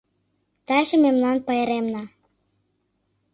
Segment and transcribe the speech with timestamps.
[0.67, 2.03] Таче мемнан пайремна